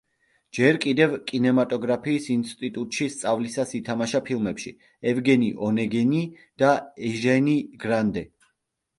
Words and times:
ჯერ 0.57 0.77
კიდევ 0.83 1.11
კინემატოგრაფიის 1.31 2.29
ინსტიტუტში 2.35 3.07
სწავლისას 3.15 3.73
ითამაშა 3.79 4.21
ფილმებში: 4.29 4.73
„ევგენი 5.11 5.51
ონეგინი“ 5.67 6.23
და 6.63 6.71
„ეჟენი 7.11 7.55
გრანდე“. 7.85 8.25